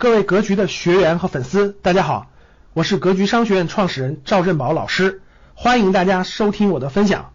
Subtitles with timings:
[0.00, 2.30] 各位格局的学员和粉丝，大家好，
[2.72, 5.22] 我是格局商学院创始人赵振宝老师，
[5.54, 7.34] 欢迎大家收听我的分享。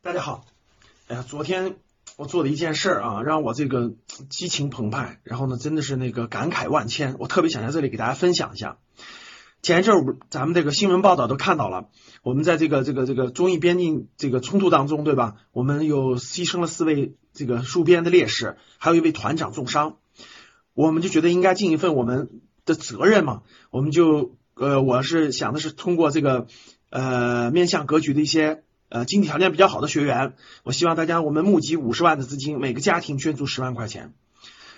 [0.00, 0.46] 大家好，
[1.08, 1.76] 哎呀，昨天
[2.16, 3.92] 我做了一件事儿啊，让我这个
[4.30, 8.78] 激情澎湃，然后呢，真的是那个感慨万千，我特别想在这里给大家分享一下。
[9.60, 11.90] 前一阵儿咱们这个新闻报道都看到了，
[12.22, 15.36] 我们在这个这个这个中印边境这个冲突当中，对吧？
[15.52, 19.98] 我们有牺牲了四位这个戍边的烈士，还有一位团长重伤。
[20.74, 26.46] 我们就觉得应该尽一份我们的责任嘛，我们就呃，我是想的是通过这个
[26.90, 34.14] 呃面向格局的一些呃经济条件比较好的学员，我希望大家我们募集五十万的资金，每个家庭捐助十万块钱。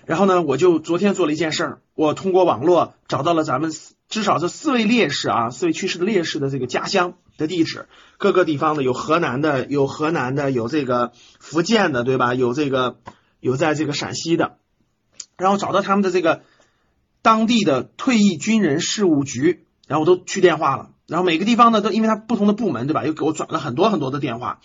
[0.07, 3.73] 然后呢，我就昨天做了一件事儿，我通过网络找到了咱们
[4.09, 7.88] 至少这四位烈士啊，四位去世的烈士的这个家乡的地址，
[8.19, 12.35] 各个地方的有河南的，有河南的，有这个福建的，对吧？
[12.35, 12.99] 有这个
[13.41, 14.59] 有在这个陕西的。
[15.37, 16.43] 然后找到他们的这个
[17.23, 20.90] 当地的退役军人事务局，然后我都去电话了。
[21.07, 23.04] 然后每个地方呢，都因为他不同的部门，对吧？
[23.04, 24.60] 又给我转了很多很多的电话。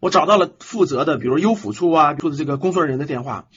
[0.00, 3.48] 我找到了负责的，比如优抚处啊，处的这个工作人员的电话。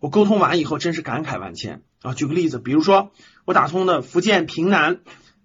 [0.00, 2.14] 我沟通完以后，真是感慨万千啊！
[2.14, 3.12] 举个例子，比如说
[3.44, 5.00] 我打通的福建平南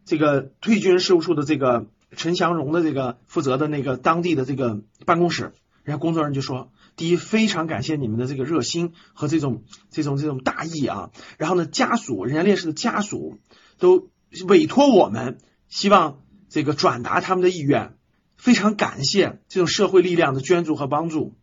[0.05, 1.85] 这个退役军人事务处的这个
[2.15, 6.71] 陈祥荣的这个负责的那个当地的这个办公室，人家工作人员就说。
[6.97, 11.11] 第一，非常感谢你们的这个热心和这种这种这种大义啊。
[11.37, 13.37] 然后呢，家属，人家烈士的家属
[13.77, 14.09] 都
[14.47, 15.37] 委托我们，
[15.69, 17.95] 希望这个转达他们的意愿，
[18.35, 21.35] 非常感谢这种社会力量的捐助和帮助。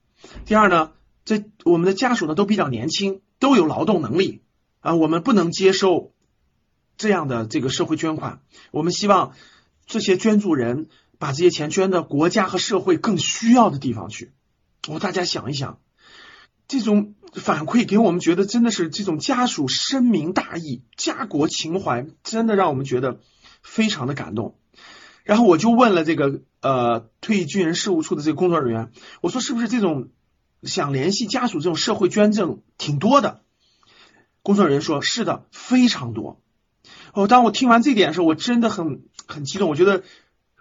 [0.45, 0.91] 第二呢，
[1.25, 4.43] 这我们的家属呢都比较年轻，都有劳动能力
[4.81, 6.13] 啊，我们不能接受
[6.97, 8.41] 这样的这个社会捐款。
[8.73, 9.35] 我们希望
[9.87, 10.89] 这些捐助人
[11.21, 14.33] 把这些钱捐到国家和社会更需要的地方去。
[14.89, 15.81] 我大家想一想，
[16.69, 23.21] 这种反馈给我们觉得真的是这种家属深明大义、家国情怀，真的让我们觉得
[23.63, 24.59] 非常的感动。
[25.23, 28.91] 然后我就问了这个呃退役军人事务处的这个工作人员，
[29.23, 30.11] 我说是不是这种
[30.63, 33.41] 想联系家属这种社会捐赠挺多的？
[34.43, 36.41] 工作人员说是的，非常多。
[37.15, 40.03] 哦，当我听完这点的时候，我真的很很激动，我觉得。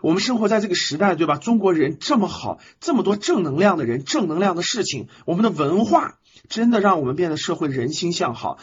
[0.03, 1.38] 我们生活在这个时代，对吧？
[1.38, 6.19] 中国人这么好，这么多正能量的人，正能量的事情，我们的文化
[6.50, 8.58] 真的让我们变得社会人心向好。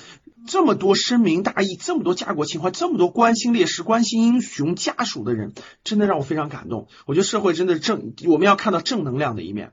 [0.46, 6.88] 这么多深明大义，这么多家国情怀，这么多关心烈士、关心英雄家属的人，真的让我非常感动。
[7.06, 9.72] 我觉得社会真的正，我们要看到正能量的一面。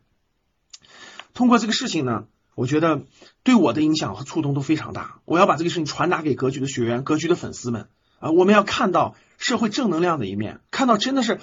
[1.33, 3.01] 通过这个事情呢，我觉得
[3.43, 5.19] 对我的影响和触动都非常大。
[5.25, 7.89] 我要把这个事情传达给格局的学员、格局的粉丝们
[8.19, 9.15] 啊，我们要看到。
[9.47, 11.39] 社会正能量的一面，看到真的是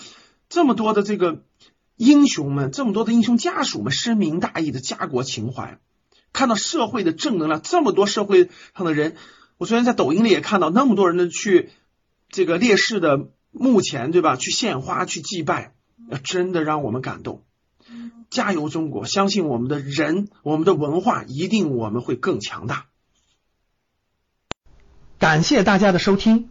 [0.51, 1.43] 这么多的这个
[1.97, 5.79] 英雄们，这么多的英雄家属们深明大义的家国情怀，
[6.31, 9.17] 看到社会的正能量，这么多社会上的人，
[9.57, 11.71] 我昨天在抖音里也看到那么多人的去
[12.29, 14.37] 这个烈士的墓前，对吧？
[14.37, 15.73] 去献花去祭拜，
[16.25, 17.43] 真的让我们感动。
[18.29, 22.85] 加油中国，相信我们的人，我们的文化一定我们会更强大。
[25.19, 26.51] 感谢大家的收听。